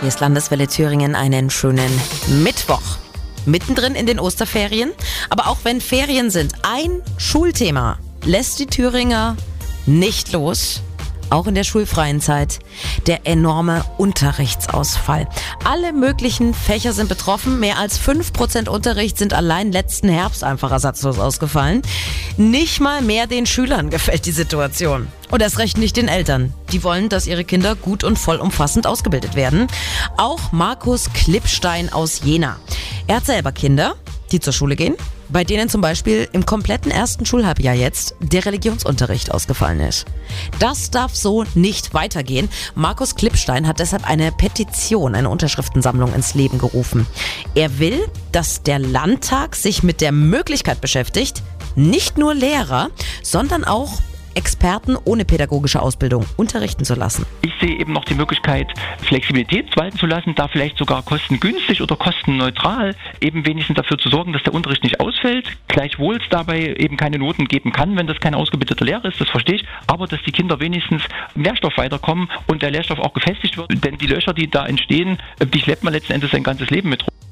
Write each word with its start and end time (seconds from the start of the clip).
Hier 0.00 0.08
ist 0.08 0.20
Landeswelle 0.20 0.68
Thüringen 0.68 1.14
einen 1.14 1.50
schönen 1.50 1.90
Mittwoch. 2.42 2.98
Mittendrin 3.46 3.94
in 3.94 4.06
den 4.06 4.18
Osterferien. 4.18 4.92
Aber 5.30 5.48
auch 5.48 5.58
wenn 5.64 5.80
Ferien 5.80 6.30
sind, 6.30 6.54
ein 6.62 7.02
Schulthema 7.16 7.98
lässt 8.24 8.58
die 8.58 8.66
Thüringer 8.66 9.36
nicht 9.86 10.32
los 10.32 10.82
auch 11.34 11.46
in 11.46 11.54
der 11.54 11.64
schulfreien 11.64 12.20
Zeit, 12.20 12.60
der 13.06 13.26
enorme 13.26 13.84
Unterrichtsausfall. 13.98 15.28
Alle 15.64 15.92
möglichen 15.92 16.54
Fächer 16.54 16.92
sind 16.92 17.08
betroffen. 17.08 17.60
Mehr 17.60 17.78
als 17.78 18.00
5% 18.00 18.68
Unterricht 18.68 19.18
sind 19.18 19.34
allein 19.34 19.72
letzten 19.72 20.08
Herbst 20.08 20.44
einfach 20.44 20.70
ersatzlos 20.70 21.18
ausgefallen. 21.18 21.82
Nicht 22.36 22.80
mal 22.80 23.02
mehr 23.02 23.26
den 23.26 23.46
Schülern 23.46 23.90
gefällt 23.94 24.26
die 24.26 24.32
Situation. 24.32 25.08
Und 25.30 25.42
erst 25.42 25.58
recht 25.58 25.76
nicht 25.76 25.96
den 25.96 26.08
Eltern. 26.08 26.54
Die 26.72 26.84
wollen, 26.84 27.08
dass 27.08 27.26
ihre 27.26 27.44
Kinder 27.44 27.74
gut 27.74 28.04
und 28.04 28.18
vollumfassend 28.18 28.86
ausgebildet 28.86 29.34
werden. 29.34 29.66
Auch 30.16 30.52
Markus 30.52 31.12
Klippstein 31.12 31.92
aus 31.92 32.20
Jena. 32.22 32.56
Er 33.06 33.16
hat 33.16 33.26
selber 33.26 33.50
Kinder, 33.52 33.96
die 34.30 34.40
zur 34.40 34.52
Schule 34.52 34.76
gehen 34.76 34.94
bei 35.34 35.42
denen 35.42 35.68
zum 35.68 35.80
Beispiel 35.80 36.28
im 36.32 36.46
kompletten 36.46 36.92
ersten 36.92 37.26
Schulhalbjahr 37.26 37.74
jetzt 37.74 38.14
der 38.20 38.46
Religionsunterricht 38.46 39.32
ausgefallen 39.32 39.80
ist. 39.80 40.06
Das 40.60 40.92
darf 40.92 41.16
so 41.16 41.44
nicht 41.56 41.92
weitergehen. 41.92 42.48
Markus 42.76 43.16
Klippstein 43.16 43.66
hat 43.66 43.80
deshalb 43.80 44.08
eine 44.08 44.30
Petition, 44.30 45.16
eine 45.16 45.28
Unterschriftensammlung 45.28 46.14
ins 46.14 46.34
Leben 46.34 46.58
gerufen. 46.58 47.08
Er 47.56 47.80
will, 47.80 47.98
dass 48.30 48.62
der 48.62 48.78
Landtag 48.78 49.56
sich 49.56 49.82
mit 49.82 50.00
der 50.00 50.12
Möglichkeit 50.12 50.80
beschäftigt, 50.80 51.42
nicht 51.74 52.16
nur 52.16 52.32
Lehrer, 52.32 52.90
sondern 53.24 53.64
auch 53.64 53.90
Experten 54.34 54.96
ohne 55.04 55.24
pädagogische 55.24 55.82
Ausbildung 55.82 56.26
unterrichten 56.36 56.84
zu 56.84 56.94
lassen. 56.94 57.26
Ich 57.44 57.52
sehe 57.60 57.78
eben 57.78 57.92
noch 57.92 58.06
die 58.06 58.14
Möglichkeit, 58.14 58.72
Flexibilität 59.02 59.76
walten 59.76 59.98
zu 59.98 60.06
lassen, 60.06 60.34
da 60.34 60.48
vielleicht 60.48 60.78
sogar 60.78 61.02
kostengünstig 61.02 61.82
oder 61.82 61.94
kostenneutral 61.94 62.96
eben 63.20 63.44
wenigstens 63.44 63.76
dafür 63.76 63.98
zu 63.98 64.08
sorgen, 64.08 64.32
dass 64.32 64.42
der 64.44 64.54
Unterricht 64.54 64.82
nicht 64.82 64.98
ausfällt. 64.98 65.46
Gleichwohl 65.68 66.16
es 66.16 66.22
dabei 66.30 66.74
eben 66.78 66.96
keine 66.96 67.18
Noten 67.18 67.44
geben 67.44 67.70
kann, 67.70 67.98
wenn 67.98 68.06
das 68.06 68.18
kein 68.18 68.34
ausgebildeter 68.34 68.86
Lehrer 68.86 69.04
ist, 69.04 69.20
das 69.20 69.28
verstehe 69.28 69.56
ich, 69.56 69.66
aber 69.86 70.06
dass 70.06 70.22
die 70.22 70.32
Kinder 70.32 70.58
wenigstens 70.58 71.02
im 71.34 71.42
Lehrstoff 71.42 71.76
weiterkommen 71.76 72.30
und 72.46 72.62
der 72.62 72.70
Lehrstoff 72.70 72.98
auch 72.98 73.12
gefestigt 73.12 73.58
wird. 73.58 73.84
Denn 73.84 73.98
die 73.98 74.06
Löcher, 74.06 74.32
die 74.32 74.48
da 74.48 74.64
entstehen, 74.64 75.18
die 75.42 75.60
schleppt 75.60 75.84
man 75.84 75.92
letzten 75.92 76.14
Endes 76.14 76.30
sein 76.30 76.44
ganzes 76.44 76.70
Leben 76.70 76.88
mit 76.88 77.02
rum. 77.02 77.23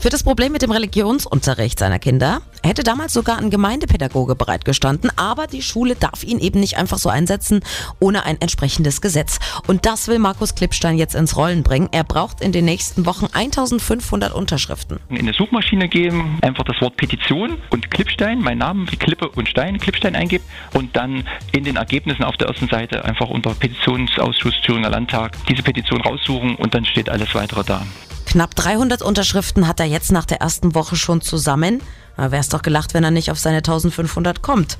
Für 0.00 0.10
das 0.10 0.22
Problem 0.22 0.52
mit 0.52 0.62
dem 0.62 0.70
Religionsunterricht 0.70 1.76
seiner 1.76 1.98
Kinder 1.98 2.40
hätte 2.62 2.84
damals 2.84 3.12
sogar 3.12 3.38
ein 3.38 3.50
Gemeindepädagoge 3.50 4.36
bereitgestanden, 4.36 5.10
aber 5.16 5.48
die 5.48 5.60
Schule 5.60 5.96
darf 5.96 6.22
ihn 6.22 6.38
eben 6.38 6.60
nicht 6.60 6.76
einfach 6.76 6.98
so 6.98 7.08
einsetzen 7.08 7.64
ohne 7.98 8.24
ein 8.24 8.40
entsprechendes 8.40 9.00
Gesetz. 9.00 9.40
Und 9.66 9.86
das 9.86 10.06
will 10.06 10.20
Markus 10.20 10.54
Klippstein 10.54 10.98
jetzt 10.98 11.16
ins 11.16 11.36
Rollen 11.36 11.64
bringen. 11.64 11.88
Er 11.90 12.04
braucht 12.04 12.40
in 12.40 12.52
den 12.52 12.64
nächsten 12.64 13.06
Wochen 13.06 13.26
1500 13.32 14.32
Unterschriften. 14.32 15.00
In 15.08 15.18
eine 15.18 15.32
Suchmaschine 15.32 15.88
geben, 15.88 16.38
einfach 16.42 16.64
das 16.64 16.80
Wort 16.80 16.96
Petition 16.96 17.58
und 17.70 17.90
Klippstein, 17.90 18.38
mein 18.38 18.58
Name 18.58 18.86
wie 18.92 18.96
Klippe 18.96 19.28
und 19.30 19.48
Stein, 19.48 19.78
Klippstein 19.78 20.14
eingeben 20.14 20.44
und 20.74 20.94
dann 20.94 21.24
in 21.50 21.64
den 21.64 21.74
Ergebnissen 21.74 22.22
auf 22.22 22.36
der 22.36 22.46
ersten 22.46 22.68
Seite 22.68 23.04
einfach 23.04 23.28
unter 23.30 23.52
Petitionsausschuss 23.52 24.54
Thüringer 24.62 24.90
Landtag 24.90 25.32
diese 25.48 25.64
Petition 25.64 26.00
raussuchen 26.00 26.54
und 26.54 26.72
dann 26.72 26.84
steht 26.84 27.08
alles 27.08 27.34
weitere 27.34 27.64
da. 27.64 27.84
Knapp 28.28 28.54
300 28.56 29.00
Unterschriften 29.00 29.66
hat 29.66 29.80
er 29.80 29.86
jetzt 29.86 30.12
nach 30.12 30.26
der 30.26 30.42
ersten 30.42 30.74
Woche 30.74 30.96
schon 30.96 31.22
zusammen. 31.22 31.80
Wäre 32.16 32.36
es 32.36 32.50
doch 32.50 32.60
gelacht, 32.60 32.92
wenn 32.92 33.02
er 33.02 33.10
nicht 33.10 33.30
auf 33.30 33.38
seine 33.38 33.58
1500 33.58 34.42
kommt. 34.42 34.76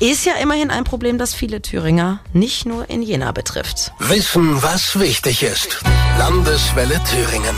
Ist 0.00 0.26
ja 0.26 0.32
immerhin 0.42 0.70
ein 0.70 0.82
Problem, 0.82 1.16
das 1.16 1.34
viele 1.34 1.62
Thüringer 1.62 2.18
nicht 2.32 2.66
nur 2.66 2.90
in 2.90 3.00
Jena 3.02 3.30
betrifft. 3.30 3.92
Wissen, 4.00 4.60
was 4.60 4.98
wichtig 4.98 5.44
ist. 5.44 5.84
Landeswelle 6.18 7.00
Thüringen. 7.04 7.54